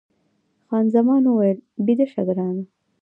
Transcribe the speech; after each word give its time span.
خان 0.67 0.85
زمان 0.95 1.23
وویل، 1.27 1.57
بیده 1.85 2.05
شه 2.11 2.21
ګرانه. 2.27 2.63